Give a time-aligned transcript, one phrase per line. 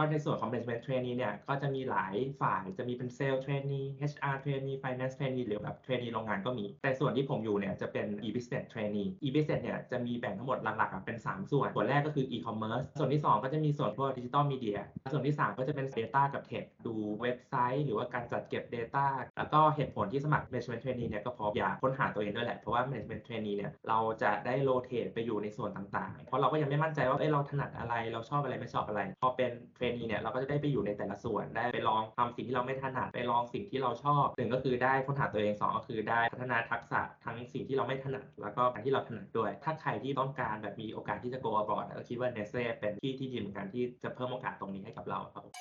[0.00, 8.64] ก็ในส่วนของ management trainee เนี่ยก็จะมีหลายฝ่ายจะมีเป็น sales trainee HR trainee finance trainee หรือแบบ trainee โรงงานก็มี แต่ส่วนที่ผมอยู่เนี่ยจะเป็น e-business
[8.72, 14.78] trainee e-business เนี่ยจะมีแบ่งทั้งหมดหลักๆอะเป็น 3 ส่วน ส่วนแรกก็คือ e-commerce ส่วนที่ 2 ก็จะมีส่วนพวก digital media
[15.12, 19.06] ส่วนที่ 3 ก็จะเป็น data กับ tech ดูเว็บไซต์ หรือว่าการจัดเก็บ data
[19.36, 29.52] แล้วก็เหตุผลที่สมัคร management trainee เนี่ยก็เพราะอยากค้นหาตัวเองด้วยแหละ เพราะว่า management trainee เนี่ยเราจะได้ rotate ไปอยู่ในส่วนต่างๆ เพราะเราก็ยังไม่มั่นใจว่าเอ้ยเราถนัดอะไรเราชอบอะไรไม่ชอบอะไรพอเป็น
[29.90, 45.54] trainee เนี่ยเราก็จะได้ไปอยู่ในแต่ละส่วนได้ไปลองทำสิ่งที่เราไม่ถนัดไปลองสิ่งที่เราชอบหนึ่งก็คือได้ค้นหาตัวเองสองก็คือได้พัฒนาทักษะทั้งสิ่งที่เราไม่ถนัด แล้วก็การที่เราถนัดด้วย ถ้าใครที่ต้องการแบบมีโอกาสที่จะ go abroad ก็คิดว่า Nestle เป็นที่ที่ดีเหมือนกันที่จะเพิ่มโอกาสตรงนี้ให้กับเราครับผม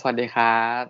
[0.00, 0.84] สวัสดีครับ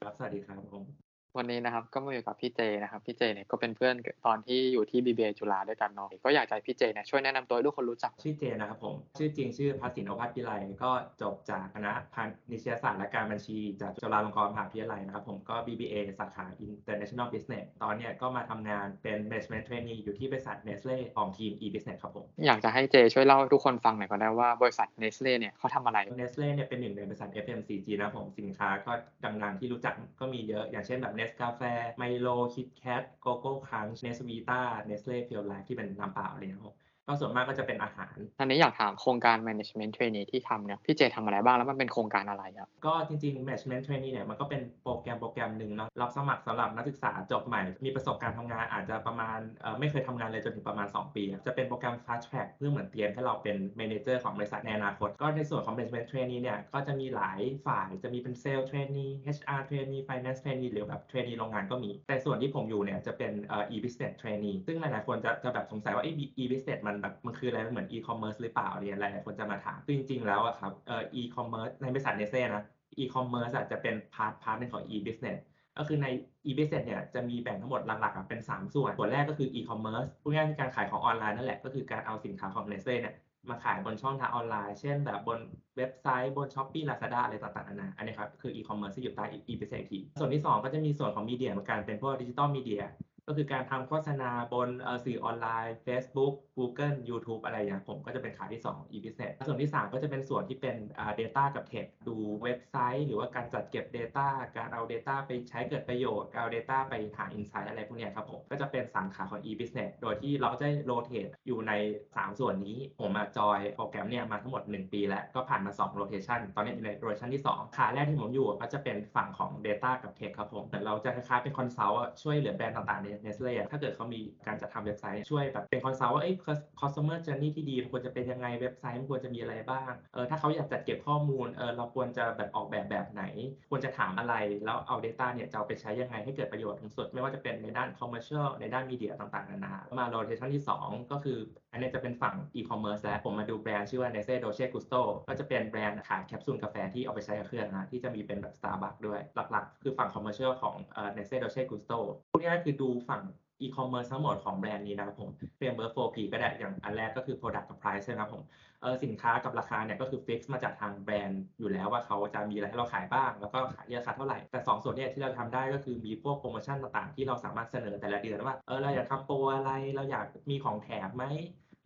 [0.00, 1.03] ครับ สวัสดีครับผม
[1.38, 3.94] วันนี้นะครับก็มาอยู่กับพี่เจนะครับพี่เจเนี่ยก็เป็นเพื่อน
[4.26, 10.50] ตอนที่อยู่ที่ BBA จุฬาด้วยกันเนาะก็อยากจะให้พี่เจเนี่ยช่วยแนะนำตัวให้ทุกคนรู้จักชื่อเจนนะครับผม ชื่อจริงชื่อพัสินโอภาสพิไล
[10.82, 10.90] ก็
[11.22, 25.98] จบจากคณะพาณิชยศาสตร์และการบัญชี จากจุฬาลงกรณ์มหาวิทยาลัยนะครับผมก็ BBA สาขา International Business ตอนเนี้ยก็มาทำงานเป็น Management Trainee อยู่ที่บริษัท Nestle ของทีม e-business ครับผมอยากจะให้เจช่วยเล่าให้ทุกคนฟังหน่อยก็ได้ว่าบริษัท Nestle เนี่ยเขาทำอะไร
[26.20, 28.92] Nestle เนี่ยเป็นหนึ่งในบริษัท FMCG นะครับผมสินค้าก็
[29.24, 31.62] ดังๆที่รู้จักก็มีเยอะอย่างเช่นแบบ Nescafe
[31.96, 36.60] Milo KitKat Koko Krunch Nesvita Nestle Pure Life ที่เป็นน้ำเปล่าแล้ว
[37.06, 53.56] ก็ส่วนมากก็จะเป็นอาหารอันนี้อยากถามโครงการ management trainee ที่ทำเนี่ยพี่เจทำอะไรบ้างแล้วมันเป็นโครงการอะไรครับ ก็จริงๆ Management Trainee เนี่ยมันก็เป็นโปรแกรมโปรแกรมหนึ่งเนาะรับสมัครสำหรับนักศึกษาจบใหม่ มีประสบการณ์ทำงานอาจจะประมาณเอ่อไม่เคยทำงานเลยจนถึงประมาณ 2 ปี จะเป็นโปรแกรม Fast Track เพื่อเหมือนเตรียมให้เราเป็น
[53.76, 61.90] manager ของบริษัทในอนาคต ก็ในส่วนของ Management Trainee เนี่ยก็จะมีหลายฝ่ายจะมีเป็น Sales Trainee HR Trainee Finance Trainee หรือแบบ Trainee โรงงานก็มี
[62.08, 72.64] แต่ส่วนที่ผมอยู่เนี่ยจะเป็นเอ่อ e-business trainee ซึ่งหลายๆคนจะจะแบบสงสัยว่าเอ้ e-business มันแบบมันคืออะไรมันเหมือน e-commerce หรือเปล่าเนี่ยหลายๆคนจะมาถามคือจริง ๆ แล้วอะครับเอ่อ e-commerce ในบริษัทเนสเซ่นะ
[72.98, 75.38] e-commerce อะจะเป็น part part นึงของ e-business
[75.78, 76.06] ก็คือใน
[76.46, 83.14] e-business เนี่ยจะมีแบ่งทั้งหมดหลักๆเป็น 3 ส่วน ส่วนแรกก็คือ e-commerce พูดง่ายๆคือการขายของออนไลน์นั่นแหละ ก็คือการเอาสินค้าของ Nestle เนี่ย
[83.50, 85.38] มาขายบนช่องทางออนไลน์ เช่นแบบบน
[85.76, 92.82] เว็บไซต์บน Shopee Lazada อะไรต่างๆนานาอันนี้ครับคือ e-commerce ที่อยู่ใต้ e-business ทีส่วนที่ 2 ก็จะมีส่วนของมีเดียเหมือนกันเป็นพวกดิจิตอลมีเดีย
[93.26, 94.68] ก็คือการทำโฆษณาบน
[95.04, 100.76] สื่อออนไลน์ Facebook Google YouTube อะไรอย่างผมก็จะเป็นขาที่ 2 e-business ส่วนที่ 3 ก็จะเป็นส่วนที่เป็น
[101.20, 104.26] data กับ tech ดูเว็บไซต์ หรือว่าการจัดเก็บ data
[104.56, 111.72] การเอา data ไปใช้เกิดประโยชน์ เอา data ไปหา insight อะไรพวกนี้ครับผมก็จะเป็นสาขาของ e-business โดยที่เราจะ rotate อยู่ใน
[112.06, 121.54] 3 ส่วนนี้ ผมมาจอยโปรแกรมเนี่ยมาทั้งหมด 1 ปีแล้วก็ผ่านมา2 rotation ตอนนี้อยู่ใน rotation ที่ 2 ขาแรกที่ผมอยู่ก็จะเป็นฝั่งของ data กับ tech ครับผมแต่เราจะคล้ายๆเป็น
[121.58, 126.34] consult อะช่วยเหลือแบรนด์ต่างๆใน Nestle อะถ้าเกิดเขามีการจัดทำเว็บไซต์ช่วยแบบเป็น consult ว่าเอ้ย
[126.80, 133.22] customer journey ที่ดีควรจะเป็นยังไงเว็บไซต์มันควรจะมีอะไรบ้างเออถ้าเขาอยากจัดเก็บข้อมูลเออเราควรจะแบบออกแบบแบบไหน
[133.70, 141.38] ควรจะถามอะไร แล้วเอา data เนี่ยจะเอาไปใช้ยังไงให้เกิดประโยชน์ที่สุด ไม่ว่าจะเป็นในด้าน commercial ในด้าน media ต่างๆนานามา rotation ที่ 2 ก็คือ
[141.74, 149.20] อันนี้จะเป็นฝั่ง e-commerce แล้วผมมาดูแบรนด์ชื่อว่า Nestle Dolce Gusto ก็จะเป็นแบรนด์ขายแคปซูลกาแฟที่เอาไปใช้กับเครื่องนะที่จะมีเป็นแบบ Starbucks ด้วย
[149.50, 151.98] หลักๆ คือฝั่ง commercial ของเอ่อ Nestle Dolce Gusto
[152.30, 153.22] พูดง่ายๆคือดูฝั่ง
[153.62, 158.42] e-commerce ทั้งหมดของแบรนด์นี้นะครับผม framework 4P ก็ได้อย่างอันแรกก็คือ product กับ price ใช่ไหมครับผม
[158.82, 171.24] เออสินค้ากับราคาเนี่ยก็คือ fix มาจากทางแบรนด์อยู่แล้วว่าเขาจะมีอะไรให้เราขายบ้าง แล้วก็ขายราคาเท่าไหร่ แต่ 2 ส่วนเนี่ยที่เราทำได้ก็คือมีพวกโปรโมชั่นต่างๆ ที่เราสามารถเสนอแต่ละเดือนว่าเออเราอยากทำโปรอะไรเราอยากมีของแถมไหม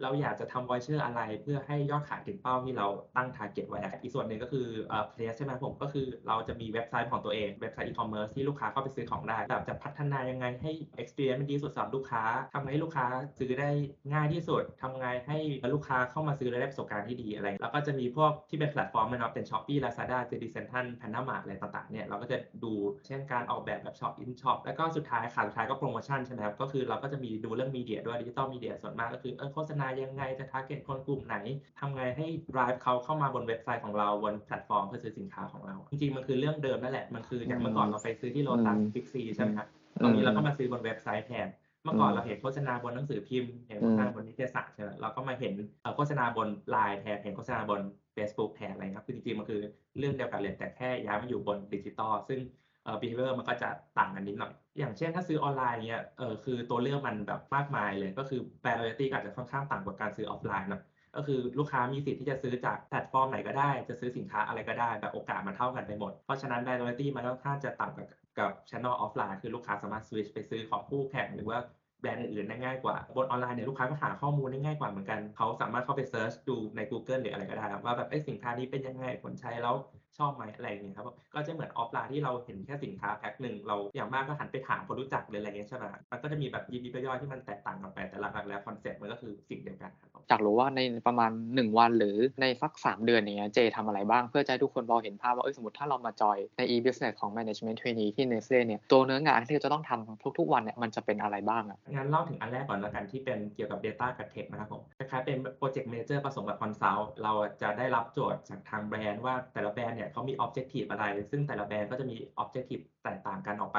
[0.02, 2.86] เราอยากจะทำ voucher อะไรเพื่อให้ยอดขายถึงเป้าที่เรา
[3.16, 10.70] ตั้ง target ไว้ อีกส่วนหนึ่งก็คือเอ่อ place ใช่ไหมผมก็คือเราจะมีเว็บไซต์ของตัวเอง เว็บไซต์ e-commerce ที่ลูกค้าเข้าไปซื้อของได้แบบจะพัฒนายังไงให้
[11.02, 12.22] experience มันดีสุดสำหรับลูกค้า
[12.54, 13.06] ทำไงให้ลูกค้า
[13.38, 13.70] ซื้อได้
[14.12, 15.38] ง่ายที่สุดทำไงให้
[15.74, 22.72] ลูกค้าเข้ามาซื้อแล้วได้ประสบการณ์ที่ดีอะไร แล้วก็จะมีพวกที่เป็นแพลตฟอร์มนะครับเป็น Shopee Lazada JD Central Panama อะไรต่างๆเนี่ยเราก็จะดู
[23.06, 31.36] เช่นการออกแบบแบบ Shop in Shop แล้วก็สุดท้ายขาสุดท้ายก็โปรโมชั่นใช่ไหมครับก็คือเราก็จะมีดูเรื่อง media ด้วย digital media ส่วนมากก็คือเออโฆษณายังไงจะ target คนกลุ่มไหน
[31.78, 39.68] ทำไงให้ drive เขาเข้ามาบนเว็บไซต์ของเราบนแพลตฟอร์มเพื่อซื้อสินค้าของเรา จริงๆ มันคือเรื่องเดิมนั่นแหละ มันคืออย่างเมื่อก่อนเราไปซื้อที่โลตัสอืมบิ๊กซีใช่ไหมครับ
[40.02, 41.48] ตอนนี้เราก็มาซื้อบนเว็บไซต์แทน
[41.84, 47.80] เมื่อก่อนอืมเราเห็นโฆษณาบนหนังสือพิมพ์เห็นโฆษณาบนนิตยสารใช่ไหมเราก็มาเห็นเอ่อโฆษณาบนไลน์แทนเห็นโฆษณาบน
[48.16, 49.60] Facebook แทนอะไรครับคือจริงๆมันคือ
[49.98, 52.67] เรื่องเดียวกันเลยแต่แค่ย้ายมาอยู่บนดิจิตอลซึ่งเอ่อ
[53.00, 60.82] behavior มันก็จะต่างกันนิดหน่อย อย่างเช่นถ้าซื้อออนไลน์เนี่ยเออคือตัวเลือกมันแบบมากมายเลย ก็คือ priority อาจจะค่อนข้างต่างกว่าการซื้อออฟไลน์นะ
[61.16, 68.06] ก็คือลูกค้ามีสิทธิ์ที่จะซื้อจากแพลตฟอร์มไหนก็ได้ จะซื้อสินค้าอะไรก็ได้ แบบโอกาสมันเท่ากันไปหมด เพราะฉะนั้น loyalty มันค่อนข้างจะต่ำกับ
[68.38, 71.58] กับ channel offline คือลูกค้าสามารถ switch ไปซื้อของคู่แข่งหรือว่า
[72.00, 79.74] แบรนด์อื่นๆได้ง่ายกว่า บนออนไลน์เนี่ยลูกค้าก็หาข้อมูลได้ง่ายกว่าเหมือนกัน เขาสามารถเข้าไป search ดูใน Google หรืออะไรก็ได้ ว่าแบบเอ้สินค้านี้เป็นยังไงคนใช้แล้ว
[80.18, 104.48] ชอบไหมอะไรอย่างเงี้ยครับก็จะเหมือนออฟไลน์ที่เราเห็นแค่สินค้าแพ็คหนึ่งเราอย่างมากก็หันไปถามคนรู้จักหรืออะไรเงี้ยใช่ไหมมันก็จะมีแบบยิบยิบย่อยๆที่มันแตกต่างกันไปแต่หลักๆแล้วคอนเซ็ปต์มันก็คือสิ่งเดียวกันครับอยากรู้ว่าในประมาณ 1 วันหรือในสัก 3 เดือนอย่างเงี้ยเจทำอะไรบ้างเพื่อจะให้ทุกคนพอเห็นภาพว่าเอ้ยสมมติถ้าเรามาจอยใน e-business ของ management trainee ที่ Nestle เนี่ยตัวเนื้องานที่เราจะต้องทำทุกๆ วันเนี่ยมันจะเป็นอะไรบ้างอะงั้นเล่าถึงอันแรกก่อนแล้วกันที่เป็นเกี่ยวกับ Data กับ Tech
[104.50, 107.32] นะครับผมคล้ายๆเป็น Project Manager ผสมกับ Consult เรา
[107.62, 113.78] จะได้รับโจทย์จากทางแบรนด์ว่าแต่ละแบรนด์เนี่ยเขามี Objective อะไร ซึ่งแต่ละแบรนด์ก็จะมี Objective แตกต่างกันออกไป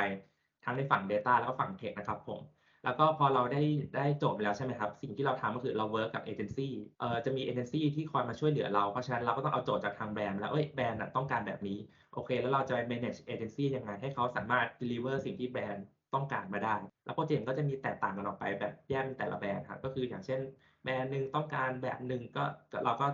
[0.64, 2.40] ทั้งในฝั่ง Data แล้วก็ฝั่ง Tech นะครับผม
[2.86, 3.62] แล้วก็พอเราได้
[3.96, 11.78] ได้โจทย์ไปแล้วใช่ไหมครับ สิ่งที่เราทำก็คือเรา work กับเอเจนซี่เอ่อจะมีเอเจนซี่ที่คอยมาช่วยเหลือเรา เพราะฉะนั้นเราก็ต้องเอาโจทย์จากทางแบรนด์แล้วเอ้ยแบรนด์น่ะต้องการแบบนี้
[12.14, 16.76] โอเค แล้วเราจะไป manage เอเจนซี่ยังไงให้เขาสามารถ deliver สิ่งที่แบรนด์ต้องการมาได้
[17.06, 20.40] แล้วโปรเจกต์ก็จะมีแตกต่างกันออกไปแบบแยกเป็นแต่ละแบรนด์ครับ ก็คืออย่างเช่น
[20.84, 23.08] แบรนด์หนึ่งต้องการแบบหนึ่งก็ก็เราก็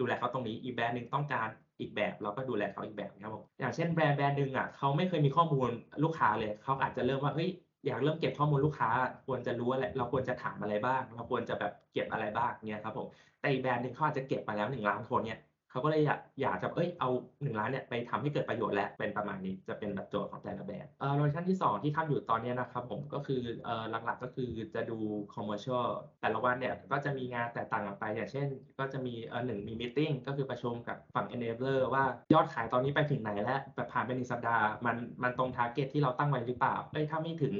[0.00, 1.48] ดูแลเขาตรงนี้ อีกแบรนด์หนึ่งต้องการ
[1.80, 5.68] อีกแบบเราก็ดูแลเขาอีกแบบนะครับผมอย่างเช่นแบรนด์แบรนด์หนึ่งอะเขาไม่เคยมีข้อมูล
[6.02, 7.48] ลูกค้าเลยเขาอาจจะเริ่มว่าเฮ้ย
[7.86, 8.88] อยากเริ่มเก็บข้อมูลลูกค้า
[9.26, 13.06] ควรจะรู้อะไรเราควรจะถามอะไรบ้าง เราควรจะแบบเก็บอะไรบ้างเนี่ยครับผม
[13.40, 15.38] แต่อีกแบรนด์หนึ่งเขาอาจจะเก็บมาแล้วหนึ่งล้านคนเนี่ย
[15.70, 17.10] เขาก็เลยอยากอยากจะเอ้ยเอา
[17.42, 24.98] 1ล้านเนี่ยไปทำให้เกิดประโยชน์และเป็นประมาณนี้จะเป็นแบบโจทย์ของแต่ละแบรนด์เอ่อ rotation ที่ 2 ที่ทำอยู่ตอนนี้นะครับผมก็คือเอ่อหลักๆก็คือจะดู
[25.34, 25.84] commercial
[26.20, 28.46] แต่ละวันเนี่ยก็จะมีงานแตกต่างกันไปอย่างเช่น
[28.78, 37.54] ก็จะมีเอ่อหนึ่งมี meeting ก็คือประชุมกับฝั่ง enabler ว่ายอดขายตอนนี้ไปถึงไหนแล้วแบบผ่านไปหนึ่งสัปดาห์มันมันตรง target ที่เราตั้งไว้หรือเปล่าเอ้ยถ้าไม่ถึง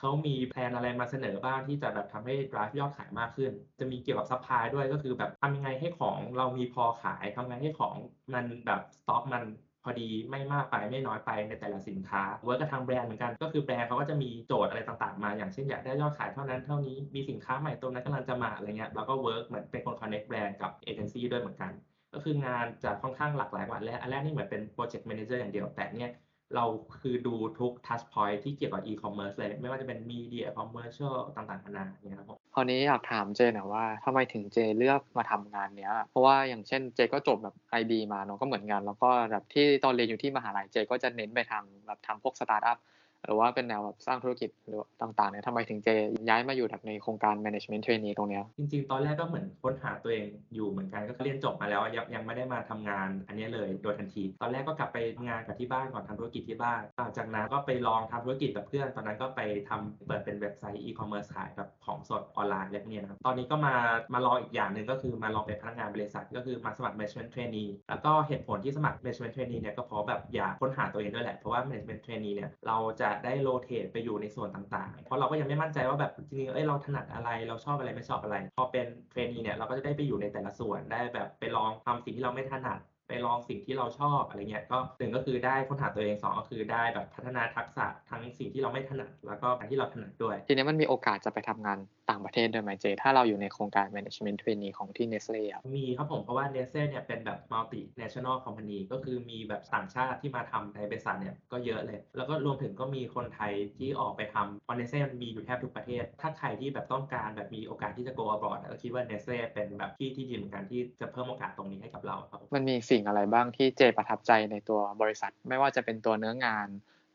[0.00, 7.94] เขามี plan อะไรมาเสนอบ้างที่จะแบบทำให้ drive ยอดขายมากขึ้น จะมีเกี่ยวกับ supply ด้วยก็คือแบบทำยังไงให้ของเรามีพอขายทำยังไงให้ของ
[8.34, 9.44] มันแบบสต็อกมัน
[9.84, 21.72] พอดีไม่มากไปไม่น้อยไปในแต่ละสินค้า work กับทางแบรนด์เหมือนกันก็คือแบรนด์เขาก็จะมีโจทย์อะไรต่างๆมา อย่างเช่นอยากได้ยอดขายเท่านั้นเท่านี้มีสินค้าใหม่ตัวนั้นกำลังจะมาอะไรเงี้ยเราก็ work เหมือนเป็นคน connect แบรนด์กับเอเจนซี่ด้วยเหมือนกัน
[22.14, 26.10] ก็คืองานจะค่อนข้างหลากหลายกว่าและอันแรกนี่เหมือนเป็น project manager อย่างเดียวแต่เนี่ย
[26.54, 26.64] เรา
[27.00, 42.78] คือดูทุก touchpoint ที่เกี่ยวกับอีคอมเมิร์ซเลย ไม่ว่าจะเป็น media commercial ต่างๆนานาเนี่ยครับผมคราวนี้อยากถามเจนะว่าทำไมถึงเจเลือกมาทำงานเนี้ย เพราะว่าอย่างเช่นเจก็จบแบบ IB มาเนาะก็เหมือนกัน แล้วก็แบบที่ตอนเรียนอยู่ที่มหาลัยเจก็จะเน้นไปทางแบบทำพวกสตาร์ทอัพ
[43.24, 45.88] หรือว่าเป็นแนวแบบสร้างธุรกิจหรือต่างๆเนี่ยทำไมถึงเจ
[46.28, 63.74] ย้ายมาอยู่แบบในโครงการ management trainee ตรงเนี้ยจริงๆ ตอนแรกก็เหมือนค้นหาตัวเองอยู่เหมือนกันก็เรียนจบมาแล้วยังยังไม่ได้มาทำงานอันนี้เลยโดยทันที ตอนแรกก็กลับไปทำงานกับที่บ้านก่อนทำธุรกิจที่บ้านหลังจากนั้นก็ไปลองทำธุรกิจกับเพื่อน ตอนนั้นก็ไปทำเปิดเป็นเว็บไซต์ e-commerce ขายกับของสดออนไลน์อะไรพวกนี้นะครับตอนนี้ก็มา
[64.14, 82.78] มาลองอีกอย่างหนึ่งก็คือมาลองเป็นพนักงานบริษัทก็คือมาสมัคร management trainee แล้วก็เหตุผลที่สมัคร management trainee เนี่ยก็เพราะแบบอยากค้นหาตัวเองด้วยแหละเพราะว่า management trainee เนี่ยเราจะได้โรเทไปอยู่ในส่วนต่างๆ เพราะเราก็ยังไม่มั่นใจว่าแบบจริงๆเอ้ยเราถนัดอะไรเราชอบอะไรไม่ชอบอะไร พอเป็นเทรนนีเนี่ยเราก็จะได้ไปอยู่ในแต่ละส่วนได้แบบไปลองทำสิ่งที่เราไม่ถนัด
[83.10, 91.78] ไปลองสิ่งที่เราชอบอะไรเงี้ยก็หนึ่งก็คือได้ค้นหาตัวเองสองก็คือได้แบบพัฒนาทักษะทั้งสิ่งที่เราไม่ถนัดแล้วก็การที่เราถนัดด้วย ทีนี้มันมีโอกาสจะไปทำงาน
[92.10, 116.68] ต่างประเทศด้วยไหมเจ ถ้าเราอยู่ในโครงการ management trainee ของที่ Nestle อะมีครับผมเพราะว่าเนสเซ่เนี่ยเป็นแบบ multinational company ก็คือมีแบบต่างชาติที่มาทำในบริษัทเนี่ยก็เยอะเลย แล้วก็รวมถึงก็มีคนไทยที่ออกไปทำเพราะเนสเซ่มันมีอยู่แทบทุกประเทศ ถ้าใครที่แบบต้องการแบบมีโอกาสที่จะ go abroad ก็คิดว่าเนสเซ่เป็นแบบที่ที่ดีเหมือนกันที่จะเพิ่มโอกาสตรงนี้ให้กับเราครับผมมันมีสิ่งอะไรบ้างที่เจประทับใจในตัวบริษัท ไม่ว่าจะเป็นตัวเนื้องาน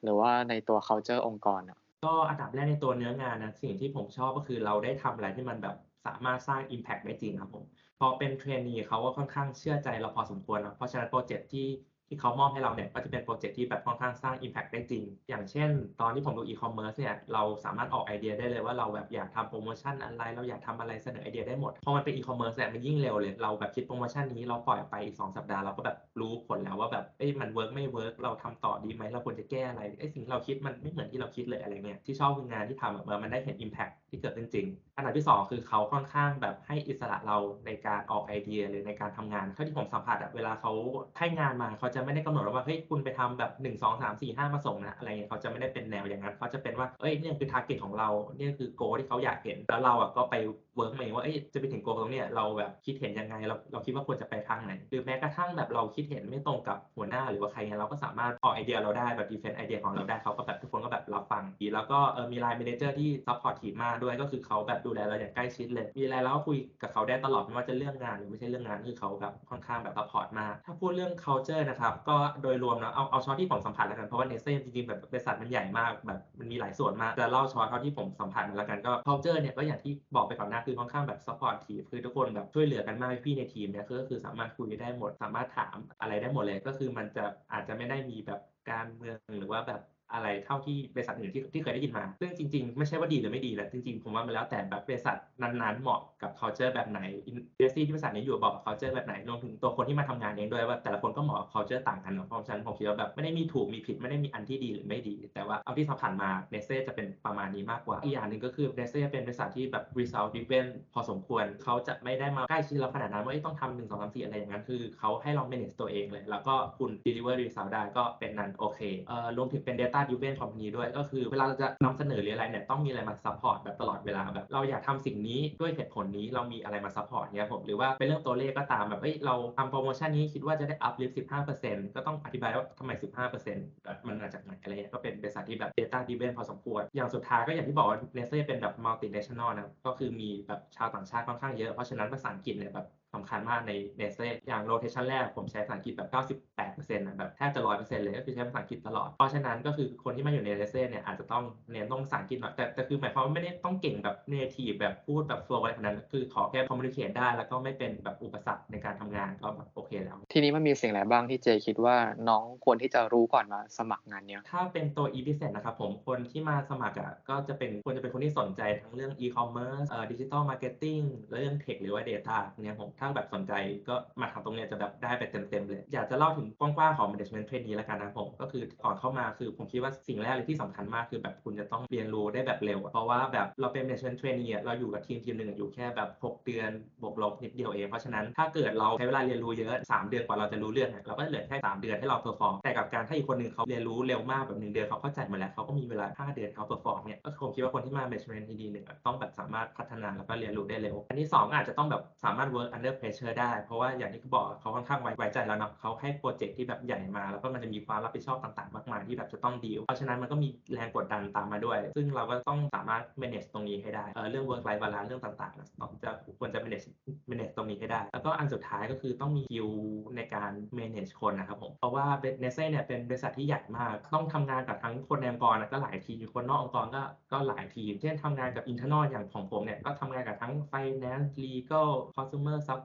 [0.04, 5.76] หรือว่าในตัว culture องค์กรอะก็อันดับแรกในตัวเนื้องานนะสิ่งที่ผมชอบก็คือเราได้ทำอะไรที่มันแบบ
[6.06, 7.64] สามารถสร้าง Impact ได้จริงครับผม
[8.00, 11.68] พอเป็น trainee เขาก็ค่อนข้างเชื่อใจเราพอสมควรนะเพราะฉะนั้นโปรเจกต์ที่
[12.08, 15.70] ที่เขามอบให้เราเนี่ยก็จะเป็นโปรเจกต์ที่แบบค่อนข้างสร้าง Impact ได้จริง อย่างเช่น
[16.02, 40.72] ตอนที่ผมดู e-commerce เนี่ยเราสามารถออกไอเดียได้เลยว่าเราแบบอยากทำโปรโมชั่นอะไร เราอยากทำอะไรเสนอไอเดียได้หมดพอมันเป็น e-commerce เนี่ยมันยิ่งเร็วเลย เราแบบคิดโปรโมชั่นนี้เราปล่อยไปอีก2สัปดาห์เราก็แบบรู้ผลแล้วว่าแบบเอ้ยมัน work ไม่ work เราทำต่อดีไหมเราควรจะแก้อะไรไอ้สิ่งที่เราคิดมันไม่เหมือนที่เราคิดเลยอะไรเงี้ยที่ชอบคืองานที่ทำแบบมันได้เห็น Impact ที่เกิดขึ้นจริงอันดับที่สองคือเขาค่อนข้างแบบให้อิสระเราในการออกไอเดียหรือในการทำงานเท่าที่ผมสัมผัสอะเวลาเขา
[41.20, 50.36] ให้งานมาเขาจะไม่ได้กำหนดว่าเฮ้ยคุณไปทำแบบ1 2 3 4 5 มาส่งนะอะไรเงี้ยเขาจะไม่ได้เป็นแนวอย่างนั้นเขาจะเป็นว่าเอ้ยนี่คือ target ของเราเนี่ยคือ goal ที่เขาอยากเห็นแล้วเราอะก็ไป
[50.76, 71.64] work มาเองว่าจะไปถึง goal ตรงเนี้ยเราแบบคิดเห็นยังไงเราเราคิดว่าควรจะไปทางไหนหรือแม้กระทั่งแบบเราคิดเห็นไม่ตรงกับหัวหน้าหรือว่าใครเงี้ยเราก็สามารถออกไอเดียเราได้แบบ defend ไอเดียของเราได้เขาก็แบบทุกคนก็แบบรับฟังดีแล้วก็เออมี line manager ที่ support ทีมมากด้วยก็คือเขาแบบดูแลเราอย่างใกล้ชิดเลย มีอะไรเราก็คุยกับเขาได้ตลอดไม่ว่าจะเรื่องงานหรือไม่ใช่เรื่องงานคือเขาแบบค่อนข้างแบบ support มากถ้าพูดเรื่อง culture
[71.70, 88.42] นะครับก็โดยรวมนะเอาเอาเฉพาะที่ผมสัมผัสแล้วกันเพราะว่า Nestle จริงๆแบบบริษัทมันใหญ่มากแบบมันมีหลายส่วนมากจะเล่าเฉพาะเท่าที่ผมสัมผัสมาแล้วกันก็ culture เนี่ยก็อย่างที่บอกไปก่อนหน้าคือค่อนข้างแบบ supportive คือทุกคนแบบช่วยเหลือกันมากพี่ในทีมเนี่ยก็คือสามารถคุยได้หมด สามารถถามอะไรได้หมดเลยก็คือมันจะอาจจะไม่ได้มีแบบ
[88.72, 89.82] การเมืองหรือว่าแบบ
[90.16, 110.30] อะไรเท่าที่บริษัทอื่นที่ที่เคยได้ยินมา ซึ่งจริงๆ ไม่ใช่ว่าดีหรือไม่ดีแหละจริงๆ ผมว่ามันแล้วแต่แบบบริษัทนั้นๆ เหมาะกับ culture แบบไหน industry ที่บริษัทนี้อยู่เหมาะกับ culture แบบไหนรวมถึงตัวคนที่มาทำงานเองด้วยว่าแต่ละคนก็เหมาะกับ culture ต่างกันเนาะเพราะฉะนั้นผมคิดว่าแบบไม่ได้มีถูกมีผิดไม่ได้มีอันที่ดีหรือไม่ดี แต่ว่าเอาที่ผ่านมาเนสเซ่จะเป็นประมาณนี้มากกว่าอีกอย่างหนึ่งก็คือเนสเซ่เป็นบริษัทที่แบบ result
[110.34, 126.92] driven พอสมควรเขาจะไม่ได้มาใกล้ชิดเราขนาดนั้นว่าต้องทำหนึ่งสองสามสี่อะไรอย่างนั้นคือเขาให้เรา manage ตัวเองเลย แล้วก็คุณ deliver result ได้ก็เป็นนั้นโอเคเอ่อรวมถึงเป็น data driven company ด้วย ก็คือเวลาเราจะนำเสนอหรืออะไรเนี่ยต้องมีอะไรมา support แบบตลอดเวลาแบบเราอยากทำสิ่งนี้ด้วยเหตุผลนี้เรามีอะไรมา
[126.96, 131.14] support เนี่ยผมหรือว่าเป็นเรื่องตัวเลขก็ตามแบบเอ้ยเราทำโปรโมชั่นนี้คิดว่าจะได้ uplift
[131.54, 132.92] 15%ก็ต้องอธิบายว่าทำไม
[133.38, 146.10] 15%แบบมันมาจากไหนอะไรเงี้ยก็เป็นบริษัทที่แบบ data driven พอสมควร อย่างสุดท้ายก็อย่างที่บอกว่า Nestle เป็นแบบ multinational นะก็คือมีแบบชาวต่างชาติค่อนข้างเยอะเพราะฉะนั้นภาษาอังกฤษเนี่ยแบบ สำคัญมากใน Nestle อย่าง rotation แรกผมใช้ภาษาอังกฤษแบบ
[146.58, 161.96] 98%นะแบบแทบจะ 100%เลยก็คือใช้ภาษาอังกฤษตลอด เพราะฉะนั้นก็คือคนที่มาอยู่ใน Nestle เนี่ยอาจจะต้องเน้นต้องภาษาอังกฤษหน่อยแต่แต่คือหมายความว่าไม่ได้ต้องเก่งแบบ native แบบพูดแบบ flow อะไรขนาดนั้น คือขอแค่ communicate ได้แล้วก็ไม่เป็นแบบอุปสรรคในการทำงานก็แบบโอเคแล้ว ทีนี้มันมีสิ่งอะไรบ้างที่เจคิดว่า
[162.30, 173.54] น้องควรที่จะรู้ก่อนมาสมัครงานเนี้ยถ้าเป็นตัว e-business นะครับผมคนที่มาสมัครอะก็จะเป็นควรจะเป็นคนที่สนใจทั้งเรื่อง e-commerce เอ่อ digital marketing และเรื่อง tech หรือว่า data เนี่ยผมถ้าแบบสนใจ
[173.90, 186.70] ก็มาทำตรงเนี้ยจะแบบได้ไปเต็มๆเลย อยากจะเล่าถึงกว้างๆของ management trainee แล้วกันนะผม ก็คือก่อนเข้ามาคือผมคิดว่าสิ่งแรกเลยที่สำคัญมากคือแบบคุณจะต้องเรียนรู้ได้แบบเร็ว เพราะว่าแบบเราเป็น management trainee เราอยู่กับทีมทีมหนึ่งอยู่แค่แบบ 6 เดือน
[187.02, 207.24] บวกลบนิดเดียวเองเพราะฉะนั้นถ้าเกิดเราใช้เวลาเรียนรู้เยอะ 3 เดือนกว่าเราจะรู้เรื่องเราก็เหลือแค่3เดือนให้เรา perform แต่กับการถ้าอีกคนหนึ่งเขาเรียนรู้เร็วมากแบบหนึ่งเดือนเขาเข้าใจหมดแล้วเขาก็มีเวลา 5 เดือนเขา perform เนี่ยก็คือผมคิดว่าคนที่มา management ที่ดีหนึ่งต้องแบบสามารถพัฒนาแล้วก็เรียนรู้ได้เร็วอันที่สองอาจจะต้องแบบสามารถ work under pressure ได้ เพราะว่าอย่างที่เขาบอกเขาค่อนข้างไว้ไวใจแล้วเนาะเขาให้โปรเจกต์ที่แบบใหญ่มา
[207.32, 216.86] แล้วก็มันจะมีความรับผิดชอบต่างๆ มากมายที่แบบจะต้องดีลเพราะฉะนั้นมันก็มีแรงกดดันตามมาด้วย ซึ่งเราก็ต้องสามารถ manage ตรงนี้ให้ได้เเรื่อง work life balance เรื่องต่างๆนะต้องจะควรจะ manage
[217.30, 219.72] manage ตรงนี้ให้ได้ แล้วก็อันสุดท้ายก็คือต้องมี skill
[220.16, 222.06] ในการ manage คนนะครับผมเพราะว่า
[222.40, 232.85] เนสเซ่เนี่ยเป็นบริษัทที่ใหญ่มากต้องทำงานกับทั้งคนในองค์กรก็หลายทีมคนนอกองค์กรก็ก็หลายทีม เช่นทำงานกับ internal อย่างของผมเนี่ยก็ทำงานกับทั้ง finance legal consumer support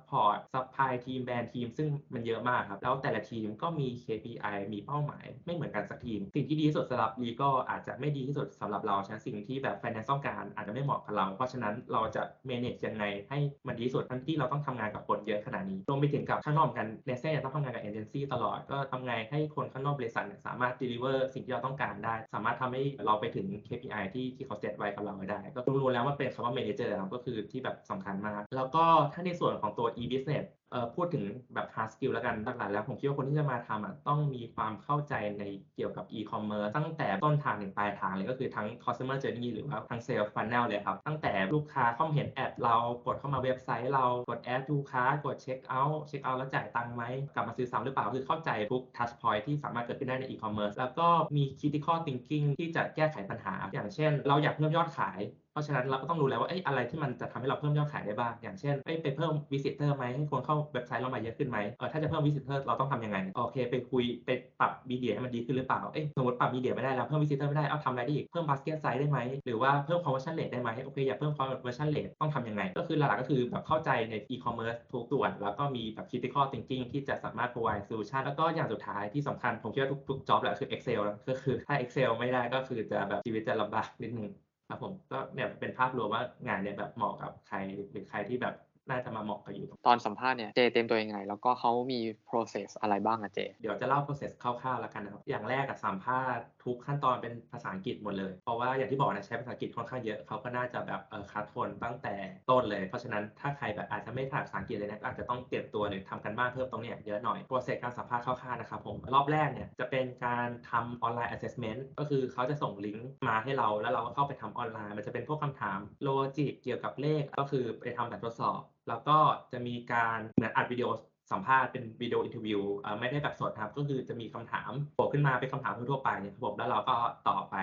[0.52, 20.74] supply ทีมแบรนด์ทีม ซึ่งมันเยอะมากครับ แล้วแต่ละทีมก็มี KPI มีเป้าหมาย ไม่เหมือนกันสักทีม สิ่งที่ดีที่สุดสำหรับ legal อาจจะไม่ดีที่สุดสำหรับเราใช่ไหมสิ่งที่แบบ finance ต้องการอาจจะไม่เหมาะกับเรา เพราะฉะนั้นเราจะ manage ยังไงให้มันดีที่สุดทั้งที่เราต้องทำงานกับคนเยอะขนาดนี้รวมไปถึงกับข้างนอกกันเนเซ่ต้องทำงานกับเอเจนซี่ตลอดก็ทำไงให้คนข้างนอกบริษัทสามารถ
[20.82, 30.59] deliver สิ่งที่เราต้องการได้ สามารถทำให้เราไปถึง KPI ที่ที่เขาเซตไว้กับเราได้ ก็รู้แล้วว่าเป็นคำว่า manager ครับก็คือที่แบบสำคัญมาก แล้วก็ถ้าในส่วนของตัว e-business เอ่อ
[30.94, 31.24] พูดถึง
[31.54, 35.42] แบบ hard skill แล้วกันหลักๆแล้วผมคิดว่าคนที่จะมาทำอะต้องมีความเข้าใจใน
[35.76, 45.98] เกี่ยวกับ e-commerce ตั้งแต่ต้นทางถึงปลายทางเลยก็คือทั้ง customer journey หรือว่าทั้ง sales funnel เลยครับ ตั้งแต่ลูกค้าเข้ามาเห็นแอดเรากดเข้ามาเว็บไซต์เรากด add to cart กด check out
[46.10, 47.02] check out แล้วจ่ายตังค์ไหม
[47.34, 55.20] กลับมาซื้อซ้ำหรือเปล่าคือเข้าใจทุก touch point ที่สามารถเกิดขึ้นได้ใน e-commerce แล้วก็มี critical thinking ที่จะแก้ไขปัญหา อย่างเช่น เราอยากเพิ่มยอดขาย
[55.52, 72.10] เพราะฉะนั้นเราก็ต้องรู้แล้วว่าเอ้อะไรที่มันจะทำให้เราเพิ่มยอดขายได้บ้าง อย่างเช่นเอ้ไปเพิ่ม visitor ไหมให้คนเข้าเว็บไซต์เรามาเยอะขึ้นไหมเออถ้าจะเพิ่ม visitor เราต้องทำยังไงโอเคไปคุยไปปรับมีเดียให้มันดีขึ้นหรือเปล่าเอ้ยสมมติปรับมีเดียไม่ได้แล้วเพิ่ม visitor ไม่ได้เอาทำอะไรได้อีกเพิ่ม basket size ได้ไหมหรือว่าเพิ่ม conversion rate ได้ไหมโอเคอยากเพิ่ม conversion rate
[72.20, 81.74] ต้องทำยังไง ก็คือหลักๆก็คือแบบเข้าใจใน e-commerce ทุกส่วน แล้วก็มีแบบ critical thinking ที่จะสามารถ provide solution แล้วก็อย่างสุดท้ายที่สำคัญผมคิดว่าทุกๆ job แหละคือ excel ก็คือถ้า
[81.80, 84.30] excel ไม่ได้ก็คือจะแบบชีวิตจะลำบากนิดนึง
[84.68, 87.56] ครับผมก็เนี่ยเป็นภาพรวมว่างานเนี่ยแบบเหมาะกับใคร
[87.90, 88.54] หรือใครที่แบบ
[88.88, 102.14] น่าจะมาเหมาะกับอยู่ตอนสัมภาษณ์เนี่ยเจเตรียมตัวยังไง แล้วก็เขามี process อะไรบ้างอะเจ เดี๋ยวจะเล่า process คร่าวๆแล้วกันนะครับ อย่างแรกอะสัมภาษณ์ทุกขั้นตอนเป็นภาษาอังกฤษหมดเลย เพราะว่าอย่างที่บอกนะใช้ภาษาอังกฤษค่อนข้างเยอะเขาก็น่าจะแบบเออคัดคนตั้งแต่
[102.50, 118.60] ต้นเลย เพราะฉะนั้นถ้าใครแบบอาจจะไม่ถนัดภาษาอังกฤษเลยนะก็อาจจะต้องเตรียมตัวหรือทำการบ้านเพิ่มตรงเนี้ยเยอะหน่อย process การสัมภาษณ์คร่าวๆนะครับผมรอบแรกเนี่ยจะเป็นการทำออนไลน์ assessment ก็คือเขาจะส่งลิงก์มาให้เราแล้วเราก็เข้าไปทำออนไลน์ มันจะเป็นพวกคำถาม logic เกี่ยวกับเลขก็คือไปทำแบบทดสอบ
[118.90, 119.18] แล้วก็
[119.52, 120.88] จะมีการเหมือนอัดวิดีโอ
[121.32, 122.60] สัมภาษณ์เป็น video interview
[123.00, 126.96] ไม่ได้แบบสดครับ ก็คือจะมีคำถามโผล่ขึ้นมาเป็นคำถามทั่วไปครับผมแล้วเราก็
[127.28, 127.56] ตอบไป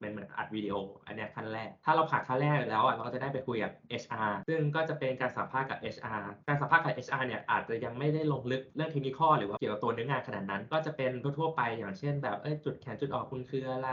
[0.00, 0.74] เป็นเหมือนอัดวิดีโอ
[1.06, 13.88] อันนี้ขั้นแรก ถ้าเราผ่านขั้นแรกแล้วอะเราก็จะได้ไปคุยกับ HR ซึ่งก็จะเป็นการสัมภาษณ์กับ HR การสัมภาษณ์กับ HR เนี่ยอาจจะยังไม่ได้ลงลึกเรื่องเทคนิคหรือว่าเกี่ยวกับตัวเนื้องานขนาดนั้น ก็จะเป็นทั่วๆไปอย่างเช่น แบบเอ้ยจุดแข็งจุดอ่อนคุณคืออะไร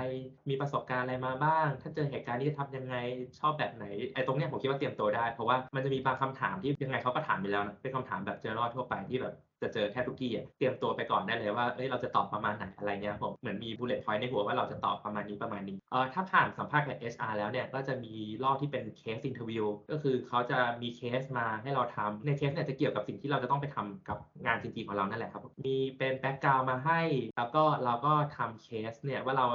[0.50, 2.96] มีประสบการณ์อะไรมาบ้าง ถ้าเจอเหตุการณ์นี้จะทำยังไง
[3.40, 27.02] ชอบแบบไหนไอ้ตรงเนี้ยผมคิดว่าเตรียมตัวได้ เพราะว่ามันจะมีบางคำถามที่ยังไงเขาก็ถามไปแล้วนะเป็นคำถามแบบเจอรอดทั่วไปที่แบบ จะเจอแทบทุกที่อะเตรียมตัวไปก่อนได้เลยว่าเอ้ยเราจะตอบประมาณไหนอะไรเงี้ยผมเหมือนมี bullet point ในหัวว่าเราจะตอบประมาณนี้ประมาณนี้เอ่อถ้าผ่านสัมภาษณ์กับ HR แล้วเนี่ยก็จะมีรอบที่เป็น case interview ก็คือเขาจะมีเคสมาให้เราทำในเคสเนี่ยจะเกี่ยวกับสิ่งที่เราจะต้องไปทำกับงานจริงๆของเรานั่นแหละครับมีเป็น background มาให้
[27.38, 29.46] แล้วก็เราก็ทำเคสเนี่ยว่าเรา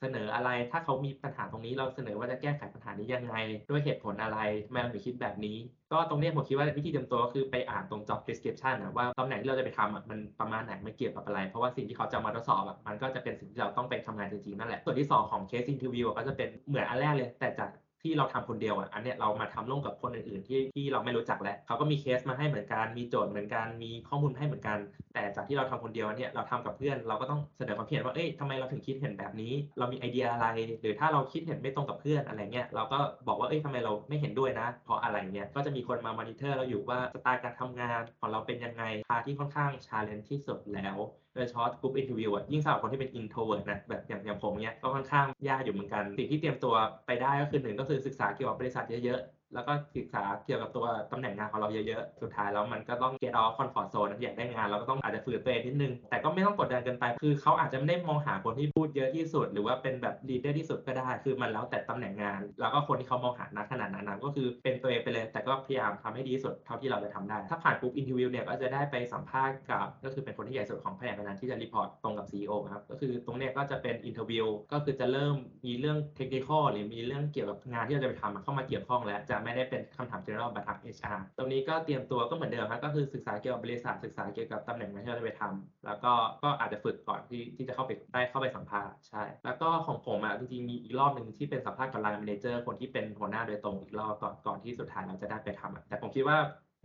[0.00, 3.34] เสนออะไร ถ้าเขามีปัญหาตรงนี้เราเสนอว่าจะแก้ไขปัญหานี้ยังไง
[3.70, 5.56] ด้วยเหตุผลอะไรทำไมเราถึงคิดแบบนี้
[5.92, 17.70] ก็ตรงนี้ผมคิดว่าวิธีเตรียมตัวก็คือไปอ่านตรง job description นะว่าตำแหน่งที่เราจะไปทำมันประมาณไหนมันเกี่ยวกับอะไร เพราะว่าสิ่งที่เขาจะมาทดสอบมันก็จะเป็นสิ่งที่เราต้องไปทำงานจริงๆนั่นแหละส่วนที่ 2 ของ case interview ก็จะเป็นเหมือนอันแรกเลยแต่จาก
[18.02, 24.78] ที่เราทำคนเดียวอะอันเนี้ยเรามาทำร่วมกับคนอื่นๆที่ที่เราไม่รู้จักแล้วเขาก็มีเคสมาให้เหมือนกันมีโจทย์เหมือนกันมีข้อมูลให้เหมือนกัน
[25.14, 30.46] แต่จากที่เราทำคนเดียวเนี่ยเราทำกับเพื่อนเราก็ต้องเสนอความเห็นว่าเอ้ยทำไมเราถึงคิดเห็นแบบนี้ เรามีไอเดียอะไร
[30.80, 40.96] หรือถ้าเราคิดเห็นไม่ตรงกับเพื่อนอะไรเงี้ยเราก็บอกว่าเอ้ยทำไมเราไม่เห็นด้วยนะ เพราะอะไรเงี้ยก็จะมีคนมามอนิเตอร์เราอยู่ว่าสไตล์การทำงานของเราเป็นยังไงพาที่ค่อนข้าง challenge ที่สุดแล้ว
[41.38, 46.74] โดยเฉพาะ group interview อะยิ่งสำหรับคนที่เป็น introvert นะแบบอย่างอย่างผมเนี้ยก็ค่อนข้างยากอยู่เหมือนกัน สิ่งที่เตรียมตัว
[47.06, 65.24] ไปได้ก็คือหนึ่งก็คือศึกษาเกี่ยวกับบริษัทเยอะๆ แล้วก็ศึกษาเกี่ยวกับตัวตำแหน่งงานของเราเยอะๆ สุดท้ายแล้วมันก็ต้อง get off comfort zone อยากได้งานเราก็ต้องอาจจะฝืนตัวเองนิดนึง แต่ก็ไม่ต้องกดดันเกินไป คือเขาอาจจะไม่ได้มองหาคนที่พูดเยอะที่สุด หรือว่าเป็นแบบ leader ที่สุดก็ได้ คือมันแล้วแต่ตำแหน่งงาน แล้วก็คนที่เขามองหาณขนาดนั้น ก็คือเป็นตัวเองไปเลย
[65.32, 75.34] แต่ก็พยายามทำให้ดีที่สุดเท่าที่เราจะทำได้ ถ้าผ่านปุ๊บ interview เนี่ยก็จะได้ไปสัมภาษณ์กับ ก็คือเป็นคนที่ใหญ่สุดของแผนกนั้นที่จะ report ตรงกับ CEO ครับ ก็คือตรงเนี้ยก็จะเป็น interview ก็คือจะเริ่ม
[75.66, 96.38] มีเรื่อง technical หรือมีเรื่องเกี่ยวกับงานที่เราจะไปทำเข้ามาเกี่ยวข้องแล้วจะไม่ได้เป็นคำถาม general แบบทาง HR ตรงนี้ก็เตรียมตัวก็เหมือนเดิมครับก็คือศึกษาเกี่ยวกับบริษัทศึกษาเกี่ยวกับตำแหน่งงานที่เราจะไปทำแล้วก็ก็อาจจะฝึกก่อนที่ที่จะเข้าไปได้เข้าไปสัมภาษณ์ใช่ แล้วก็ของผมอะจริงๆมีอีกรอบหนึ่งที่เป็นสัมภาษณ์กับ line manager คนที่เป็นหัวหน้าโดยตรงอีกรอบก่อนก่อนที่สุดท้ายเราจะได้ไปทำแต่ผมคิดว่า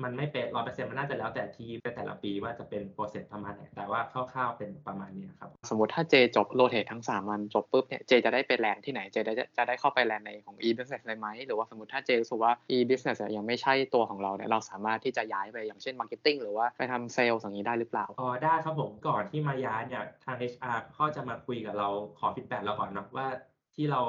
[0.03, 13.17] มันไม่เป็นร้อยเปอร์เซ็นต์มันน่าจะแล้วแต่ทีมแต่แต่ละปีว่าจะเป็นโปรเซสประมาณไหนแต่ว่าคร่าวๆเป็นประมาณนี้ครับ สมมติถ้าเจจบ rotate ทั้ง 3 วันจบปุ๊บเนี่ยเจจะได้ไป land ที่ไหนเจได้จะได้เข้าไป land ในของ e business เลยไหมหรือว่าสมมติถ้าเจรู้สึกว่า e business
[13.21, 21.87] อะยังไม่ใช่ตัวของเราเนี่ยเราสามารถที่จะย้ายไปอย่างเช่น marketing หรือว่าไปทำเซลล์อย่างนี้ได้หรือเปล่าอ๋อได้ครับผมก่อนที่มาย้ายเนี่ยทาง HR ก็จะมาคุยกับเรา
[22.19, 23.27] ขอ feedback เราก่อนเนาะว่า
[23.75, 24.01] ที่เรา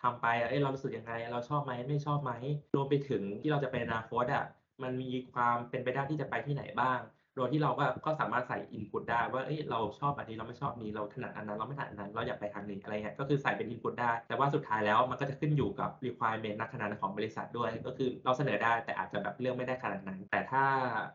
[0.00, 2.32] ทำไปอะเอ้ยเรารู้สึกยังไง เราชอบไหมไม่ชอบไหม
[2.74, 4.44] รวมไปถึงที่เราจะไปอนาคตอะ
[4.82, 7.00] มันมีความเป็นไปได้ที่จะไปที่ไหนบ้าง
[7.36, 20.62] โดยที่เราก็ก็สามารถใส่ input ได้ว่าเอ้ยเราชอบอันนี้เราไม่ชอบนี้เราถนัดอันนั้นเราไม่ถนัดอันนั้นเราอยากไปทางนี้อะไรเงี้ยก็คือใส่เป็น input ได้ แต่ว่าสุดท้ายแล้วมันก็จะขึ้นอยู่กับ requirement นักขนาดของบริษัทด้วย ก็คือเราเสนอได้แต่อาจจะแบบเลือกไม่ได้ขนาดนั้น แต่ถ้า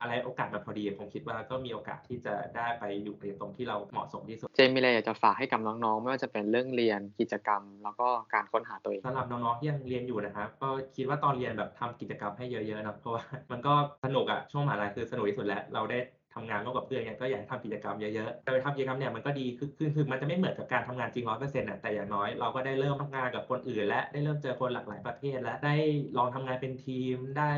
[0.02, 13.74] อะไรโอกาสมันพอดีผมคิดว่าก็มีโอกาสที่จะได้ไปอยู่ในตรงที่เราเหมาะสมที่สุดเจมีอะไรอยากจะฝากให้กับน้องๆไม่ว่าจะเป็นเรื่องเรียนกิจกรรม แล้วก็การค้นหาตัวเองสำหรับน้องๆที่ยังเรียนอยู่นะครับก็คิดว่าตอนเรียนแบบทำกิจกรรมให้เยอะๆนะเพราะว่ามันก็
[14.04, 16.00] สนุกอะช่วงมหาลัยคือสนุกที่สุดแล้วเราได้
[16.36, 25.76] ทำงานร่วมกับเพื่อนเนี่ยก็อยากทำกิจกรรมเยอะๆการไปทำกิจกรรมเนี่ยมันก็ดีคือคือคือมันจะไม่เหมือนกับการทำงานจริงร้อยเปอร์เซ็นต์ะแต่อย่างน้อยเราก็ได้เริ่มทำงานกับคนอื่น และได้เริ่มเจอคนหลากหลายประเภท และได้
[26.18, 27.54] ลองทำงานเป็นทีม ได้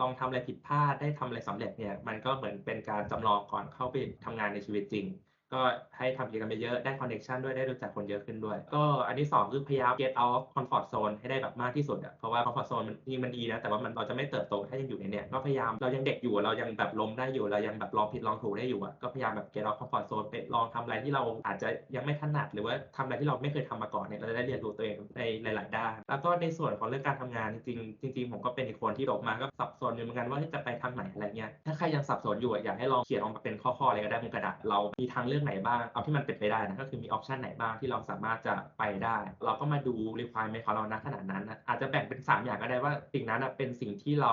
[0.00, 5.06] ลองทำอะไรผิดพลาดได้ทำอะไรสำเร็จเนี่ยมันก็เหมือนเป็นการจำลองก่อนเข้าไปทำงานในชีวิตจริง
[5.54, 5.60] ก็
[5.98, 19.48] ให้ทำกิจกรรมเยอะได้คอนเน c t ชันด้วยได้รู้จักคนเยอะขึ้นด้วย ก็อันที่ 2 คือพยายาม get out comfort zone ให้ได้แบบมากที่สุดอะเพราะว่า comfort zone มันจริงมันดีนะ แต่ว่ามันเราจะไม่เติบโตถ้ายังอยู่ในเนี้ยก็พยายามเรายังเด็กอยู่เรายังแบบล้มได้อยู่เรายังแบบลองผิดลองถูกได้อยู่อะก็พยายามแบบ
[19.54, 24.96] get out comfort zone ไปลองทำอะไรที่เราอาจจะยังไม่ถนัด หรือว่าทำอะไรที่เราไม่เคยทำมาก่อนเนี่ยเราจะได้เรียนรู้ตัวเอง
[25.44, 27.74] ในหลาย ๆ ด้าน แล้วก็ในส่วนของเรื่องการทำงานจริ
[28.08, 44.32] งจริงผมก็เป็นอีกคนที่ออกมาก็สับสนอยู่เหมือนกันว่าจะไปทางไหนอะไรเงี้ยถ้าใครยังสับสนอยู่อยากให้ลองเขียนออกมาเป็นข้อๆเลยก็ได้บนกระดาษเรามีทางเลือกือกไหนบ้าง เอาที่มันเป็นไปได้นะก็คือมีออปชันไหนบ้างที่เราสามารถจะไปได้ เราก็มาดู requirement ของเราณขนาดนั้นนะอาจจะแบ่งเป็น 3 อย่างก็ได้ว่าสิ่งนั้นนะเป็นสิ่งที่เรา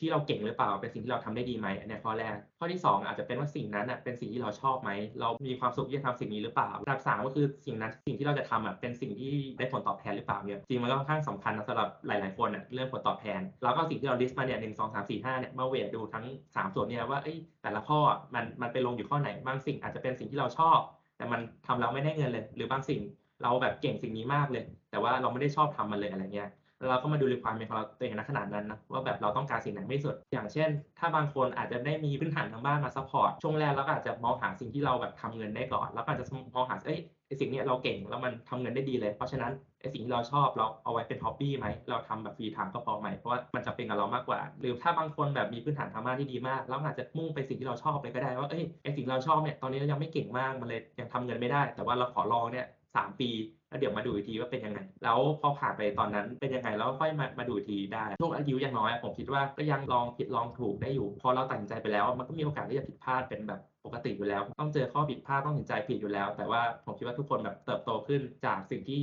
[0.00, 16.24] ที่เราเก่งหรือเปล่า เป็นสิ่งที่เราทำได้ดีไหมอันเนี้ยข้อแรก ข้อที่ 2 อาจจะเป็นว่าสิ่งนั้นนะเป็นสิ่งที่เราชอบไหมเรามีความสุขที่จะทำสิ่งนี้หรือเปล่าอันดับสามก็คือสิ่งนั้นสิ่งที่เราจะทำอะเป็นสิ่งที่ได้ผลตอบแทนหรือเปล่าเนี่ยจริงมันก็ค่อนข้างสำคัญนะสำหรับหลาย ๆ คนอะเรื่องผลตอบแทนแล้วก็สิ่งที่เรา list มาเนี่ยหนึ่งสองสามสี่ห้าเนี่ยมาเวทดูทั้ง
[16.56, 17.98] สามส่วนเนี่ยว่าเอ้แต่ละข้อ
[18.34, 20.78] มันมันไปลงอยู่ข้อไหนบางสิ่งอาจจะเป็นสิ่งที่เราชอบ
[21.16, 23.00] แต่มันทำแล้วไม่ได้เงินเลย หรือบางสิ่ง
[23.42, 26.50] เราแบบเก่งสิ่งนี้มากเลย แต่ว่าเราไม่ได้ชอบทำมันเลยอะไรเงี้ย
[26.90, 36.98] เราก็มาดูรีความเป็นของเราตัวเองณขนาดนั้นนะว่าแบบเราต้องการสิ่งไหนไม่สุด อย่างเช่น ถ้าบางคนอาจจะไม่ได้มีพื้นฐานทางบ้านมา support ช่วงแรกเราก็อาจจะมองหาสิ่งที่เราแบบทำเงินได้ก่อน แล้วก็อาจจะมองหาเอ้ย
[37.40, 53.30] สิ่งนี้เราเก่งแล้วมันทำเงินได้ดีเลย เพราะฉะนั้น ไอสิ่งที่เราชอบเราเอาไว้เป็น hobby ไหมเราทำแบบ free time ก็พอไหมเพราะว่ามันจะเป็นกับเรามากกว่า หรือถ้าบางคนแบบมีพื้นฐานทางด้านที่ดีมากเราอาจจะมุ่งไปสิ่งที่เราชอบเลยก็ได้ว่าเอ้ยไอสิ่งเราชอบเนี่ยตอนนี้เรายังไม่เก่งมากมันเลยยังทำเงินไม่ได้ แต่ว่าเราขอลองเนี่ยสามปี
[53.68, 69.02] แล้วเดี๋ยวมาดูอีกทีว่าเป็นยังไง แล้วพอผ่านไปตอนนั้นเป็นยังไงแล้วค่อยมามาดูอีกทีได้ช่วงอายุยังน้อยผมคิดว่าก็ยังลองผิดลองถูกได้อยู่ พอเราตัดสินใจไปแล้ว มันก็มีโอกาสที่จะผิดพลาดเป็นแบบปกติอยู่แล้ว ต้องเจอข้อผิดพลาดต้องตัดสินใจผิดอยู่แล้ว แต่ว่าผมคิดว่าทุกคนแบบเติบโตขึ้นจากสิ่งที่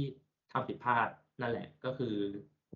[0.55, 1.07] ทำผิดพลาด
[1.41, 2.13] นั่นแหละ ก็คือ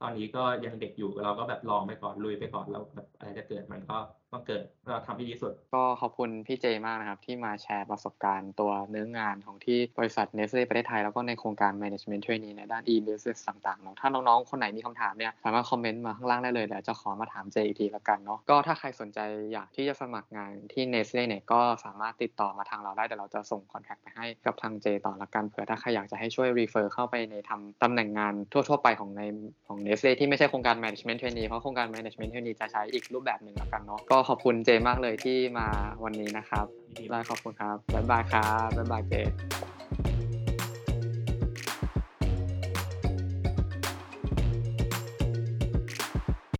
[0.02, 3.98] ตอนนี้ก็ยังเด็กอยู่เราก็แบบลองไปก่อนลุยไปก่อนแล้วแบบอะไรจะเกิดมันก็
[4.34, 19.20] ต้องเกิดเราทำให้ดีสุด ก็ขอบคุณพี่เจมากนะครับ ที่มาแชร์ประสบการณ์ตัวเนื้องานของที่บริษัทเนสเ e ประเทศไทย แล้วก็ในโครงการ Management Trainee ในด้าน e-business ต่างๆเนาะถ้าน้องๆ คนไหนมีคำถามเนี่ยสามารถคอมเมนต์มาข้างล่างได้เลยเดี๋ยวจะขอมาถามเจอีกทีละกันเนาะก็ถ้าใครสนใจ
[19.54, 29.22] อยากที่จะสมัครงานที่ n e s t l e เนี่ยก็สามารถติดต่อมาทางเราได้เดี๋ยวเราจะส่ง contact ไปให้กับทางเจต่อละกันเผื่อถ้าใครอยากจะให้ช่วย refer เข้าไปในทำตำแหน่งงานทั่ว ๆ ไปของใน
[29.68, 35.68] ของ n e s t l e ที่ไม่ใช่โครงการ Management Trainee เพราะโครงการ Management Trainee จะใช้อีกรูปแบบหนึ่งละกันเนาะก็ขอบคุณเจมากเลยที่มา
[36.04, 36.66] วันนี้นะครับ
[37.12, 39.14] ได้ขอบคุณครับบ๊ายบายครับบ๊ายบายเจ